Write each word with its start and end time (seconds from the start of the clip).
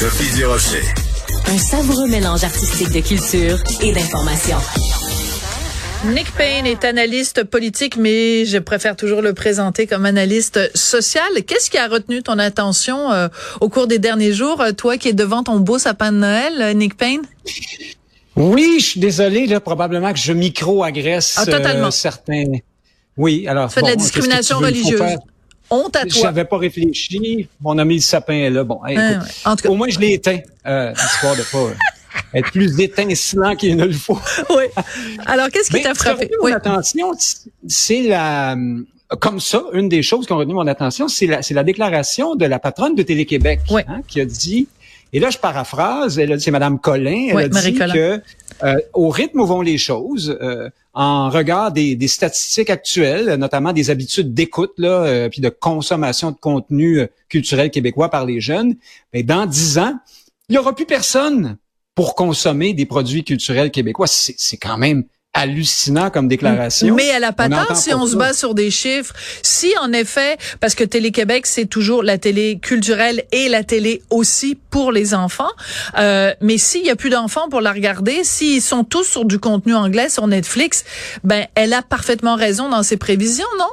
Sophie 0.00 0.34
Durocher. 0.34 0.80
Un 1.46 1.58
savoureux 1.58 2.08
mélange 2.08 2.42
artistique 2.42 2.90
de 2.90 3.00
culture 3.06 3.58
et 3.82 3.92
d'information. 3.92 4.56
Nick 6.06 6.34
Payne 6.36 6.64
est 6.64 6.86
analyste 6.86 7.44
politique, 7.44 7.98
mais 7.98 8.46
je 8.46 8.56
préfère 8.56 8.96
toujours 8.96 9.20
le 9.20 9.34
présenter 9.34 9.86
comme 9.86 10.06
analyste 10.06 10.74
social. 10.74 11.28
Qu'est-ce 11.46 11.70
qui 11.70 11.76
a 11.76 11.86
retenu 11.86 12.22
ton 12.22 12.38
attention 12.38 13.12
euh, 13.12 13.28
au 13.60 13.68
cours 13.68 13.88
des 13.88 13.98
derniers 13.98 14.32
jours, 14.32 14.62
euh, 14.62 14.72
toi 14.72 14.96
qui 14.96 15.08
es 15.08 15.12
devant 15.12 15.42
ton 15.42 15.60
beau 15.60 15.78
sapin 15.78 16.12
de 16.12 16.16
Noël, 16.16 16.54
euh, 16.62 16.72
Nick 16.72 16.96
Payne? 16.96 17.20
Oui, 18.36 18.76
je 18.80 18.86
suis 18.86 19.00
désolé, 19.00 19.46
là, 19.46 19.60
probablement 19.60 20.14
que 20.14 20.18
je 20.18 20.32
micro-agresse 20.32 21.34
ah, 21.36 21.44
totalement. 21.44 21.90
certains. 21.90 22.44
Oui, 23.18 23.46
alors. 23.46 23.68
Tu 23.68 23.74
fais 23.74 23.82
de 23.82 23.88
la 23.88 23.96
discrimination 23.96 24.60
religieuse. 24.60 25.18
Honte 25.70 25.96
à 25.96 26.04
toi. 26.04 26.22
J'avais 26.22 26.44
pas 26.44 26.58
réfléchi. 26.58 27.48
Mon 27.60 27.78
ami 27.78 27.96
le 27.96 28.00
sapin 28.00 28.34
est 28.34 28.50
là. 28.50 28.64
Bon, 28.64 28.80
en 29.44 29.56
tout 29.56 29.62
cas. 29.62 29.68
au 29.68 29.76
moins 29.76 29.88
je 29.88 29.98
l'ai 29.98 30.14
éteint, 30.14 30.38
euh, 30.66 30.92
histoire 30.92 31.36
de 31.36 31.42
pas 31.42 31.74
être 32.34 32.50
plus 32.50 32.80
étincelant 32.80 33.56
qu'il 33.56 33.76
ne 33.76 33.86
le 33.86 33.92
faut. 33.92 34.18
oui. 34.50 34.64
Alors, 35.26 35.48
qu'est-ce 35.48 35.70
qui 35.70 35.82
t'a 35.82 35.94
frappé? 35.94 36.30
Oui. 36.42 36.50
Mon 36.50 36.56
attention, 36.56 37.12
c'est 37.66 38.02
la 38.02 38.56
comme 39.18 39.40
ça, 39.40 39.64
une 39.72 39.88
des 39.88 40.02
choses 40.02 40.26
qui 40.26 40.32
ont 40.32 40.36
retenu 40.36 40.54
mon 40.54 40.68
attention, 40.68 41.08
c'est 41.08 41.26
la, 41.26 41.40
la 41.50 41.64
déclaration 41.64 42.36
de 42.36 42.46
la 42.46 42.60
patronne 42.60 42.94
de 42.94 43.02
Télé-Québec 43.02 43.60
hein, 43.68 44.02
qui 44.06 44.20
a 44.20 44.24
dit, 44.24 44.68
et 45.12 45.20
là 45.20 45.30
je 45.30 45.38
paraphrase, 45.38 46.18
elle 46.18 46.40
c'est 46.40 46.50
Madame 46.50 46.78
Collin, 46.78 47.28
elle 47.30 47.38
a 47.38 47.48
dit 47.48 47.74
que 47.74 48.20
euh, 48.62 48.76
au 48.92 49.08
rythme 49.08 49.40
où 49.40 49.46
vont 49.46 49.62
les 49.62 49.78
choses, 49.78 50.36
euh, 50.40 50.68
en 50.92 51.30
regard 51.30 51.72
des, 51.72 51.96
des, 51.96 52.08
statistiques 52.08 52.68
actuelles, 52.68 53.34
notamment 53.36 53.72
des 53.72 53.90
habitudes 53.90 54.34
d'écoute 54.34 54.72
là, 54.76 55.04
euh, 55.04 55.28
puis 55.28 55.40
de 55.40 55.48
consommation 55.48 56.30
de 56.30 56.36
contenu 56.36 57.06
culturel 57.28 57.70
québécois 57.70 58.10
par 58.10 58.26
les 58.26 58.40
jeunes, 58.40 58.74
mais 59.12 59.22
ben, 59.22 59.38
dans 59.38 59.46
dix 59.46 59.78
ans, 59.78 59.94
il 60.48 60.56
y 60.56 60.58
aura 60.58 60.74
plus 60.74 60.86
personne 60.86 61.56
pour 61.94 62.14
consommer 62.14 62.74
des 62.74 62.86
produits 62.86 63.24
culturels 63.24 63.70
québécois. 63.70 64.06
C'est 64.08 64.56
quand 64.56 64.78
même 64.78 65.04
hallucinant 65.32 66.10
comme 66.10 66.28
déclaration. 66.28 66.94
Mais 66.94 67.06
elle 67.06 67.24
a 67.24 67.32
pas 67.32 67.48
tort 67.48 67.76
si 67.76 67.94
on 67.94 68.06
se 68.06 68.16
base 68.16 68.38
sur 68.38 68.54
des 68.54 68.70
chiffres. 68.70 69.14
Si 69.42 69.72
en 69.80 69.92
effet, 69.92 70.36
parce 70.60 70.74
que 70.74 70.84
Télé-Québec, 70.84 71.46
c'est 71.46 71.66
toujours 71.66 72.02
la 72.02 72.18
télé 72.18 72.58
culturelle 72.60 73.24
et 73.32 73.48
la 73.48 73.62
télé 73.62 74.02
aussi 74.10 74.58
pour 74.70 74.92
les 74.92 75.14
enfants. 75.14 75.50
Euh, 75.98 76.32
mais 76.40 76.58
s'il 76.58 76.84
y 76.84 76.90
a 76.90 76.96
plus 76.96 77.10
d'enfants 77.10 77.48
pour 77.48 77.60
la 77.60 77.72
regarder, 77.72 78.24
s'ils 78.24 78.62
sont 78.62 78.84
tous 78.84 79.04
sur 79.04 79.24
du 79.24 79.38
contenu 79.38 79.74
anglais 79.74 80.08
sur 80.08 80.26
Netflix, 80.26 80.84
ben 81.24 81.46
elle 81.54 81.72
a 81.72 81.82
parfaitement 81.82 82.34
raison 82.34 82.68
dans 82.68 82.82
ses 82.82 82.96
prévisions, 82.96 83.46
non? 83.58 83.68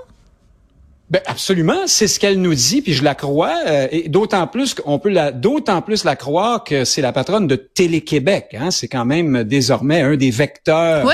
Ben 1.09 1.21
absolument, 1.25 1.87
c'est 1.87 2.07
ce 2.07 2.19
qu'elle 2.19 2.41
nous 2.41 2.53
dit, 2.53 2.81
puis 2.81 2.91
je 2.91 3.01
la 3.01 3.15
crois, 3.15 3.55
euh, 3.65 3.87
et 3.91 4.09
d'autant 4.09 4.45
plus 4.45 4.73
qu'on 4.73 4.99
peut 4.99 5.09
la, 5.09 5.31
d'autant 5.31 5.81
plus 5.81 6.03
la 6.03 6.17
croire 6.17 6.65
que 6.65 6.83
c'est 6.83 7.01
la 7.01 7.13
patronne 7.13 7.47
de 7.47 7.55
Télé-Québec. 7.55 8.57
Hein, 8.59 8.71
c'est 8.71 8.89
quand 8.89 9.05
même 9.05 9.45
désormais 9.45 10.01
un 10.01 10.17
des 10.17 10.31
vecteurs 10.31 11.09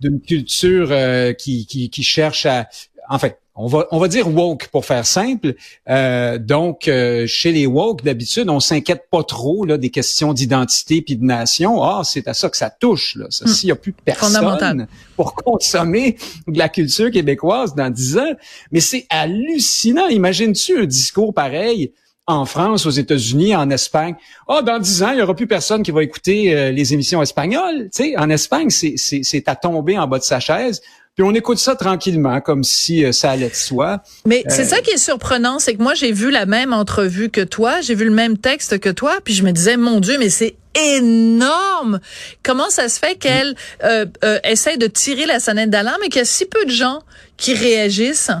d'une 0.00 0.20
culture 0.20 0.88
euh, 0.90 1.32
qui, 1.32 1.64
qui, 1.64 1.88
qui 1.88 2.02
cherche 2.02 2.44
à, 2.44 2.68
en 3.14 3.18
fait, 3.20 3.38
on 3.54 3.68
va, 3.68 3.86
on 3.92 4.00
va 4.00 4.08
dire 4.08 4.26
woke 4.26 4.66
pour 4.72 4.84
faire 4.84 5.06
simple. 5.06 5.54
Euh, 5.88 6.36
donc, 6.38 6.88
euh, 6.88 7.24
chez 7.28 7.52
les 7.52 7.64
woke, 7.64 8.02
d'habitude, 8.02 8.50
on 8.50 8.58
s'inquiète 8.58 9.04
pas 9.08 9.22
trop 9.22 9.64
là, 9.64 9.78
des 9.78 9.90
questions 9.90 10.32
d'identité 10.32 11.00
puis 11.00 11.16
de 11.16 11.24
nation. 11.24 11.80
Ah, 11.84 12.02
c'est 12.04 12.26
à 12.26 12.34
ça 12.34 12.50
que 12.50 12.56
ça 12.56 12.70
touche. 12.70 13.14
Là. 13.14 13.26
Hmm. 13.26 13.46
S'il 13.46 13.68
y 13.68 13.72
a 13.72 13.76
plus 13.76 13.92
personne 13.92 14.88
pour 15.14 15.34
consommer 15.36 16.16
de 16.48 16.58
la 16.58 16.68
culture 16.68 17.12
québécoise 17.12 17.76
dans 17.76 17.88
dix 17.88 18.18
ans, 18.18 18.34
mais 18.72 18.80
c'est 18.80 19.06
hallucinant. 19.10 20.08
Imagines-tu 20.08 20.80
un 20.80 20.86
discours 20.86 21.32
pareil 21.32 21.92
en 22.26 22.46
France, 22.46 22.86
aux 22.86 22.90
États-Unis, 22.90 23.54
en 23.54 23.70
Espagne? 23.70 24.16
Ah, 24.48 24.62
dans 24.62 24.80
dix 24.80 25.04
ans, 25.04 25.12
il 25.12 25.20
y 25.20 25.22
aura 25.22 25.36
plus 25.36 25.46
personne 25.46 25.84
qui 25.84 25.92
va 25.92 26.02
écouter 26.02 26.52
euh, 26.52 26.72
les 26.72 26.92
émissions 26.92 27.22
espagnoles. 27.22 27.88
Tu 27.94 28.02
sais, 28.02 28.18
en 28.18 28.30
Espagne, 28.30 28.70
c'est 28.70 29.48
à 29.48 29.54
tomber 29.54 29.96
en 29.96 30.08
bas 30.08 30.18
de 30.18 30.24
sa 30.24 30.40
chaise. 30.40 30.82
Puis 31.14 31.24
on 31.24 31.32
écoute 31.32 31.58
ça 31.58 31.76
tranquillement, 31.76 32.40
comme 32.40 32.64
si 32.64 33.04
euh, 33.04 33.12
ça 33.12 33.30
allait 33.30 33.48
de 33.48 33.54
soi. 33.54 34.02
Mais 34.26 34.42
c'est 34.48 34.62
euh, 34.62 34.76
ça 34.76 34.80
qui 34.80 34.90
est 34.90 34.98
surprenant, 34.98 35.60
c'est 35.60 35.74
que 35.74 35.82
moi 35.82 35.94
j'ai 35.94 36.10
vu 36.10 36.32
la 36.32 36.44
même 36.44 36.72
entrevue 36.72 37.30
que 37.30 37.40
toi, 37.40 37.80
j'ai 37.82 37.94
vu 37.94 38.04
le 38.04 38.10
même 38.10 38.36
texte 38.36 38.80
que 38.80 38.88
toi, 38.88 39.18
puis 39.22 39.32
je 39.32 39.44
me 39.44 39.52
disais 39.52 39.76
mon 39.76 40.00
Dieu, 40.00 40.16
mais 40.18 40.28
c'est 40.28 40.56
énorme. 40.74 42.00
Comment 42.42 42.68
ça 42.68 42.88
se 42.88 42.98
fait 42.98 43.14
qu'elle 43.14 43.54
euh, 43.84 44.06
euh, 44.24 44.38
essaie 44.42 44.76
de 44.76 44.88
tirer 44.88 45.26
la 45.26 45.38
sonnette 45.38 45.70
d'alarme 45.70 46.02
et 46.02 46.08
qu'il 46.08 46.18
y 46.18 46.22
a 46.22 46.24
si 46.24 46.46
peu 46.46 46.64
de 46.64 46.70
gens 46.70 47.02
qui 47.36 47.54
réagissent? 47.54 48.32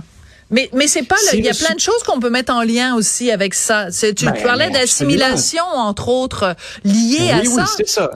Mais 0.50 0.68
mais 0.72 0.86
c'est 0.86 1.02
pas 1.02 1.16
il 1.32 1.44
y 1.44 1.48
a 1.48 1.54
plein 1.54 1.74
de 1.74 1.80
choses 1.80 2.02
qu'on 2.04 2.20
peut 2.20 2.28
mettre 2.28 2.52
en 2.52 2.62
lien 2.62 2.94
aussi 2.96 3.30
avec 3.30 3.54
ça. 3.54 3.88
Tu, 3.90 4.26
ben, 4.26 4.34
parlais 4.42 4.70
d'assimilation 4.70 5.64
entre 5.64 6.08
autres 6.08 6.54
liées 6.84 7.30
à 7.30 7.44
ça. 7.44 7.50
Oui, 7.62 7.62
c'est 7.76 7.88
ça. 7.88 8.10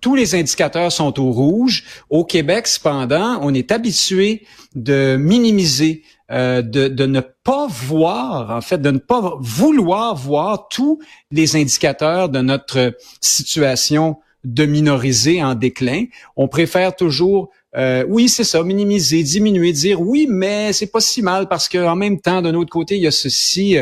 Tous 0.00 0.14
les 0.14 0.34
indicateurs 0.34 0.92
sont 0.92 1.20
au 1.20 1.30
rouge. 1.30 1.84
Au 2.10 2.24
Québec, 2.24 2.66
cependant, 2.66 3.38
on 3.42 3.52
est 3.54 3.72
habitué 3.72 4.46
de 4.74 5.16
minimiser 5.16 6.02
euh, 6.32 6.60
de, 6.60 7.06
ne 7.06 7.20
pas 7.20 7.68
voir, 7.68 8.50
en 8.50 8.60
fait, 8.60 8.78
de 8.78 8.90
ne 8.90 8.98
pas 8.98 9.36
vouloir 9.38 10.16
voir 10.16 10.66
tous 10.68 10.98
les 11.30 11.54
indicateurs 11.54 12.28
de 12.28 12.40
notre 12.40 12.96
situation 13.20 14.16
de 14.46 14.64
minoriser 14.64 15.42
en 15.42 15.54
déclin. 15.54 16.04
On 16.36 16.48
préfère 16.48 16.94
toujours 16.94 17.50
euh, 17.76 18.04
oui, 18.08 18.28
c'est 18.28 18.44
ça, 18.44 18.62
minimiser, 18.62 19.22
diminuer, 19.22 19.72
dire 19.72 20.00
oui, 20.00 20.26
mais 20.30 20.72
c'est 20.72 20.86
pas 20.86 21.00
si 21.00 21.20
mal 21.20 21.46
parce 21.46 21.68
qu'en 21.68 21.94
même 21.94 22.20
temps, 22.20 22.40
d'un 22.40 22.54
autre 22.54 22.70
côté, 22.70 22.96
il 22.96 23.02
y 23.02 23.06
a 23.06 23.10
ceci 23.10 23.76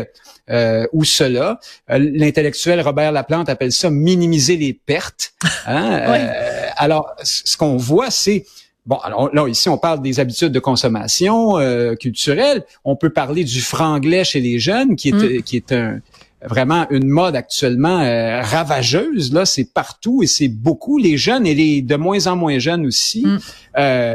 euh, 0.50 0.86
ou 0.92 1.04
cela. 1.04 1.60
Euh, 1.90 1.98
l'intellectuel 1.98 2.80
Robert 2.80 3.12
Laplante 3.12 3.48
appelle 3.48 3.70
ça 3.70 3.90
minimiser 3.90 4.56
les 4.56 4.72
pertes. 4.72 5.34
Hein? 5.66 6.28
alors, 6.76 7.14
ce 7.22 7.56
qu'on 7.56 7.76
voit, 7.76 8.10
c'est 8.10 8.44
Bon, 8.86 8.96
alors 8.96 9.34
là, 9.34 9.48
ici, 9.48 9.70
on 9.70 9.78
parle 9.78 10.02
des 10.02 10.20
habitudes 10.20 10.52
de 10.52 10.58
consommation 10.58 11.54
culturelle. 11.98 12.66
On 12.84 12.96
peut 12.96 13.08
parler 13.08 13.42
du 13.42 13.62
franglais 13.62 14.24
chez 14.24 14.40
les 14.40 14.58
jeunes, 14.58 14.94
qui 14.94 15.08
est, 15.08 15.12
mm. 15.12 15.42
qui 15.42 15.56
est 15.56 15.72
un, 15.72 16.00
vraiment 16.44 16.86
une 16.90 17.08
mode 17.08 17.36
actuellement 17.36 18.00
euh, 18.00 18.40
ravageuse. 18.42 19.32
Là, 19.32 19.46
c'est 19.46 19.72
partout 19.72 20.22
et 20.22 20.26
c'est 20.26 20.48
beaucoup. 20.48 20.98
Les 20.98 21.16
jeunes 21.16 21.46
et 21.46 21.54
les 21.54 21.82
de 21.82 21.96
moins 21.96 22.26
en 22.26 22.36
moins 22.36 22.58
jeunes 22.58 22.86
aussi. 22.86 23.24
Mm. 23.24 23.38
Euh, 23.78 24.14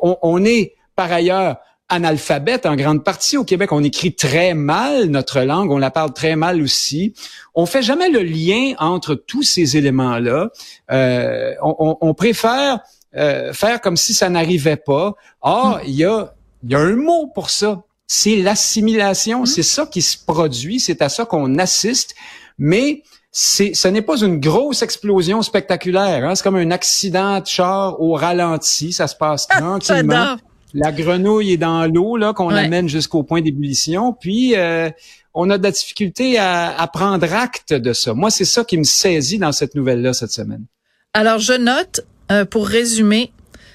on, 0.00 0.44
est 0.44 0.74
par 0.96 1.12
ailleurs 1.12 1.56
analphabète 1.88 2.64
en 2.64 2.76
grande 2.76 3.04
partie 3.04 3.36
au 3.36 3.44
Québec. 3.44 3.72
On 3.72 3.82
écrit 3.82 4.14
très 4.14 4.54
mal 4.54 5.06
notre 5.06 5.40
langue, 5.40 5.70
on 5.70 5.78
la 5.78 5.90
parle 5.90 6.12
très 6.12 6.36
mal 6.36 6.62
aussi. 6.62 7.14
On 7.54 7.66
fait 7.66 7.82
jamais 7.82 8.08
le 8.08 8.22
lien 8.22 8.74
entre 8.78 9.14
tous 9.14 9.42
ces 9.42 9.76
éléments-là. 9.76 10.50
Euh, 10.90 11.54
on, 11.62 11.98
on, 12.00 12.14
préfère 12.14 12.80
faire 13.12 13.80
comme 13.82 13.98
si 13.98 14.14
ça 14.14 14.30
n'arrivait 14.30 14.76
pas. 14.76 15.14
Or, 15.42 15.78
mm. 15.78 15.80
il 15.86 15.94
y 15.94 16.04
a 16.04 16.34
il 16.64 16.70
y 16.70 16.74
a 16.74 16.78
un 16.78 16.96
mot 16.96 17.26
pour 17.26 17.50
ça 17.50 17.82
c'est 18.14 18.36
l'assimilation, 18.36 19.44
mmh. 19.44 19.46
c'est 19.46 19.62
ça 19.62 19.86
qui 19.86 20.02
se 20.02 20.18
produit, 20.18 20.78
c'est 20.80 21.00
à 21.00 21.08
ça 21.08 21.24
qu'on 21.24 21.58
assiste, 21.58 22.14
mais 22.58 23.04
c'est, 23.30 23.72
ce 23.72 23.88
n'est 23.88 24.02
pas 24.02 24.20
une 24.20 24.38
grosse 24.38 24.82
explosion 24.82 25.40
spectaculaire. 25.40 26.22
Hein? 26.22 26.34
C'est 26.34 26.42
comme 26.42 26.56
un 26.56 26.70
accident 26.72 27.40
de 27.40 27.46
char 27.46 27.98
au 28.02 28.12
ralenti, 28.12 28.92
ça 28.92 29.06
se 29.06 29.16
passe 29.16 29.46
ah, 29.50 29.60
tranquillement. 29.60 30.36
La 30.74 30.92
grenouille 30.92 31.52
est 31.52 31.56
dans 31.56 31.86
l'eau 31.86 32.18
là 32.18 32.34
qu'on 32.34 32.50
amène 32.50 32.86
jusqu'au 32.86 33.22
point 33.22 33.40
d'ébullition, 33.40 34.12
puis 34.12 34.56
euh, 34.56 34.90
on 35.32 35.48
a 35.48 35.56
de 35.56 35.62
la 35.62 35.70
difficulté 35.70 36.36
à, 36.36 36.78
à 36.78 36.86
prendre 36.88 37.32
acte 37.32 37.72
de 37.72 37.94
ça. 37.94 38.12
Moi, 38.12 38.30
c'est 38.30 38.44
ça 38.44 38.62
qui 38.62 38.76
me 38.76 38.84
saisit 38.84 39.38
dans 39.38 39.52
cette 39.52 39.74
nouvelle-là 39.74 40.12
cette 40.12 40.32
semaine. 40.32 40.66
Alors, 41.14 41.38
je 41.38 41.54
note, 41.54 42.02
euh, 42.30 42.44
pour 42.44 42.66
résumer, 42.68 43.32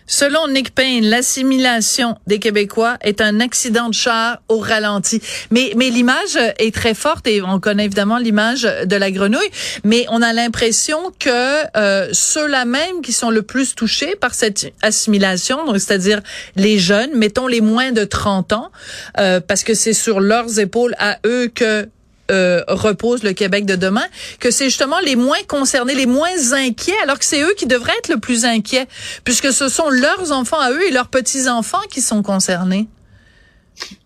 Selon 0.10 0.48
Nick 0.48 0.74
Payne, 0.74 1.04
l'assimilation 1.06 2.16
des 2.28 2.40
Québécois 2.40 2.98
est 3.02 3.20
un 3.20 3.42
accident 3.42 3.90
de 3.90 3.94
char 3.94 4.42
au 4.48 4.58
ralenti. 4.58 5.22
Mais, 5.52 5.74
mais 5.76 5.90
l'image 5.90 6.38
est 6.60 6.74
très 6.74 6.94
forte 6.94 7.28
et 7.28 7.42
on 7.42 7.60
connaît 7.60 7.84
évidemment 7.84 8.18
l'image 8.18 8.62
de 8.64 8.96
la 8.96 9.12
grenouille, 9.12 9.50
mais 9.84 10.06
on 10.10 10.22
a 10.22 10.32
l'impression 10.32 11.12
que 11.20 11.78
euh, 11.78 12.08
ceux-là 12.14 12.64
même 12.64 13.02
qui 13.04 13.12
sont 13.12 13.30
le 13.30 13.42
plus 13.42 13.76
touchés 13.76 14.16
par 14.16 14.34
cette 14.34 14.74
assimilation, 14.82 15.74
c'est-à-dire 15.74 16.22
les 16.56 16.80
jeunes, 16.80 17.12
mettons 17.14 17.48
les 17.48 17.62
moins 17.62 17.92
de 17.92 18.06
30 18.06 18.54
ans, 18.54 18.72
euh, 19.20 19.42
parce 19.46 19.64
que 19.64 19.74
c'est 19.74 19.94
sur 19.94 20.22
leurs 20.22 20.60
épaules 20.60 20.96
à 21.00 21.18
eux 21.26 21.52
que 21.54 21.90
euh, 22.32 22.64
repose 22.68 23.24
le 23.24 23.34
Québec 23.34 23.66
de 23.66 23.76
demain, 23.76 24.06
que 24.40 24.52
c'est 24.52 24.66
justement 24.66 25.00
les 25.00 25.16
moins 25.16 25.42
concernés, 25.48 25.96
les 25.96 26.06
moins 26.06 26.54
inquiets, 26.54 26.98
alors 27.04 27.20
que 27.20 27.26
c'est 27.26 27.42
eux 27.42 27.54
qui 27.58 27.66
devraient 27.66 27.98
être 28.00 28.10
le 28.10 28.20
plus 28.20 28.46
inquiets, 28.46 28.88
puisque 29.24 29.52
ce 29.54 29.70
sont 29.70 29.90
leurs 29.90 30.32
enfants 30.32 30.60
à 30.60 30.72
eux 30.72 30.88
et 30.88 30.92
leurs 30.92 31.08
petits-enfants 31.08 31.84
qui 31.90 32.02
sont 32.02 32.24
concernés. 32.24 32.88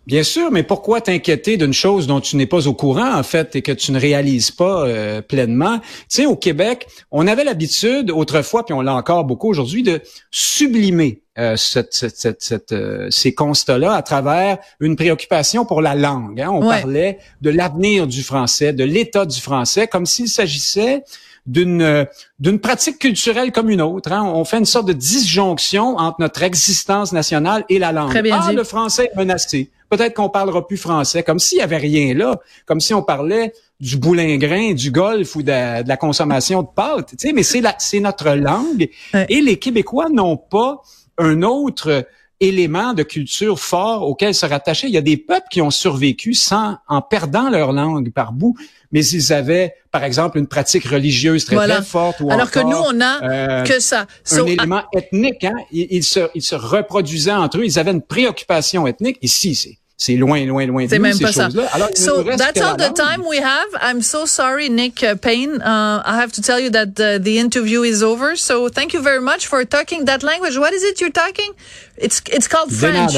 Bien 0.07 0.23
sûr, 0.23 0.51
mais 0.51 0.63
pourquoi 0.63 1.00
t'inquiéter 1.00 1.57
d'une 1.57 1.73
chose 1.73 2.07
dont 2.07 2.19
tu 2.19 2.35
n'es 2.35 2.45
pas 2.45 2.68
au 2.68 2.73
courant, 2.73 3.13
en 3.13 3.23
fait, 3.23 3.56
et 3.56 3.62
que 3.62 3.71
tu 3.71 3.91
ne 3.91 4.00
réalises 4.00 4.51
pas 4.51 4.85
euh, 4.85 5.21
pleinement? 5.21 5.79
Tu 5.79 5.85
sais, 6.09 6.25
au 6.25 6.35
Québec, 6.35 6.88
on 7.12 7.27
avait 7.27 7.44
l'habitude 7.44 8.12
autrefois, 8.12 8.65
puis 8.65 8.73
on 8.73 8.81
l'a 8.81 8.95
encore 8.95 9.23
beaucoup 9.23 9.50
aujourd'hui, 9.50 9.83
de 9.83 10.01
sublimer 10.31 11.21
euh, 11.38 11.56
cette, 11.56 11.94
cette, 11.94 12.71
euh, 12.73 13.07
ces 13.09 13.33
constats-là 13.33 13.94
à 13.94 14.01
travers 14.01 14.57
une 14.81 14.97
préoccupation 14.97 15.65
pour 15.65 15.81
la 15.81 15.95
langue. 15.95 16.41
Hein. 16.41 16.50
On 16.51 16.59
parlait 16.59 17.19
de 17.41 17.50
l'avenir 17.50 18.06
du 18.06 18.21
français, 18.21 18.73
de 18.73 18.83
l'état 18.83 19.25
du 19.25 19.39
français, 19.39 19.88
comme 19.88 20.06
s'il 20.06 20.27
s'agissait 20.27 21.03
d'une 21.45 22.07
d'une 22.39 22.59
pratique 22.59 22.99
culturelle 22.99 23.51
comme 23.51 23.69
une 23.69 23.81
autre. 23.81 24.11
Hein. 24.11 24.23
On 24.23 24.45
fait 24.45 24.59
une 24.59 24.65
sorte 24.65 24.88
de 24.88 24.93
disjonction 24.93 25.97
entre 25.97 26.17
notre 26.19 26.43
existence 26.43 27.11
nationale 27.11 27.65
et 27.69 27.79
la 27.79 27.91
langue. 27.91 28.11
Très 28.11 28.21
bien 28.21 28.39
ah, 28.41 28.53
le 28.53 28.63
français 28.63 29.09
est 29.13 29.17
menacé. 29.17 29.71
Peut-être 29.89 30.13
qu'on 30.13 30.29
parlera 30.29 30.65
plus 30.65 30.77
français, 30.77 31.23
comme 31.23 31.39
s'il 31.39 31.57
y 31.57 31.61
avait 31.61 31.77
rien 31.77 32.13
là, 32.13 32.39
comme 32.65 32.79
si 32.79 32.93
on 32.93 33.03
parlait 33.03 33.53
du 33.79 33.97
boulingrin, 33.97 34.73
du 34.73 34.91
golf 34.91 35.35
ou 35.35 35.41
de, 35.41 35.85
la 35.85 35.97
consommation 35.97 36.61
de 36.61 36.67
pâtes. 36.73 37.09
Tu 37.09 37.27
sais, 37.27 37.33
mais 37.33 37.44
c'est 37.44 37.59
la, 37.59 37.75
c'est 37.77 37.99
notre 37.99 38.29
langue. 38.31 38.89
Et 39.27 39.41
les 39.41 39.57
Québécois 39.57 40.09
n'ont 40.09 40.37
pas 40.37 40.81
un 41.17 41.41
autre 41.41 42.05
élément 42.41 42.93
de 42.93 43.03
culture 43.03 43.59
fort 43.59 44.01
auquel 44.01 44.33
se 44.35 44.45
rattacher. 44.45 44.88
Il 44.88 44.93
y 44.93 44.97
a 44.97 45.01
des 45.01 45.15
peuples 45.15 45.47
qui 45.49 45.61
ont 45.61 45.69
survécu 45.69 46.33
sans, 46.33 46.77
en 46.88 47.01
perdant 47.01 47.49
leur 47.49 47.71
langue 47.71 48.11
par 48.11 48.33
bout, 48.33 48.57
mais 48.91 49.05
ils 49.05 49.31
avaient, 49.31 49.75
par 49.91 50.03
exemple, 50.03 50.38
une 50.38 50.47
pratique 50.47 50.85
religieuse 50.85 51.45
très, 51.45 51.55
très 51.55 51.81
forte. 51.83 52.19
Ou 52.19 52.31
Alors 52.31 52.51
que 52.51 52.59
nous, 52.59 52.77
on 52.77 52.99
a 52.99 53.23
euh, 53.23 53.63
que 53.63 53.79
ça. 53.79 54.07
un 54.31 54.45
élément 54.45 54.83
ethnique. 54.93 55.43
Hein? 55.43 55.55
Ils, 55.71 56.03
se, 56.03 56.29
ils 56.35 56.41
se 56.41 56.55
reproduisaient 56.55 57.31
entre 57.31 57.59
eux. 57.59 57.65
Ils 57.65 57.79
avaient 57.79 57.91
une 57.91 58.01
préoccupation 58.01 58.87
ethnique. 58.87 59.17
Ici, 59.21 59.55
c'est 59.55 59.77
c'est 60.01 60.15
loin, 60.15 60.44
loin, 60.48 60.65
loin 60.65 60.88
de 60.88 60.98
même 60.98 61.13
ces 61.13 61.31
choses-là. 61.31 61.68
Alors, 61.74 61.89
so 61.94 62.24
that's 62.24 62.59
all 62.59 62.75
the 62.75 62.92
time 62.92 63.24
we 63.24 63.38
have. 63.38 63.68
I'm 63.80 64.01
so 64.01 64.25
sorry, 64.25 64.68
Nick 64.68 65.03
uh, 65.03 65.15
Payne. 65.15 65.62
Uh, 65.62 66.01
I 66.03 66.15
have 66.19 66.31
to 66.31 66.42
tell 66.42 66.59
you 66.59 66.71
that 66.71 66.95
the, 66.95 67.19
the 67.21 67.38
interview 67.38 67.83
is 67.83 68.01
over. 68.01 68.36
So 68.36 68.68
thank 68.69 68.94
you 68.94 69.03
very 69.03 69.21
much 69.21 69.45
for 69.45 69.63
talking 69.63 70.06
that 70.06 70.24
language. 70.24 70.57
What 70.57 70.74
is 70.74 70.83
it 70.83 71.00
you're 71.00 71.12
talking? 71.12 71.53
It's 71.98 72.19
it's 72.31 72.48
called 72.48 72.71
French. 72.74 73.13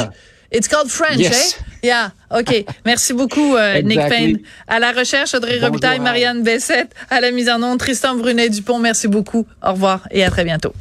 It's 0.51 0.67
called 0.67 0.91
French, 0.91 1.19
yes. 1.19 1.57
eh? 1.57 1.63
Yeah. 1.83 2.09
OK. 2.29 2.65
Merci 2.85 3.13
beaucoup, 3.13 3.55
uh, 3.55 3.81
Nick 3.81 4.07
Payne. 4.09 4.39
À 4.67 4.79
la 4.79 4.91
recherche, 4.91 5.33
Audrey 5.33 5.59
Robitaille, 5.59 5.99
Marianne 5.99 6.43
Bessette. 6.43 6.93
À 7.09 7.21
la 7.21 7.31
mise 7.31 7.49
en 7.49 7.63
onde, 7.63 7.79
Tristan 7.79 8.15
Brunet-Dupont. 8.15 8.77
Merci 8.77 9.07
beaucoup. 9.07 9.47
Au 9.61 9.71
revoir 9.71 10.01
et 10.11 10.23
à 10.23 10.29
très 10.29 10.43
bientôt. 10.43 10.71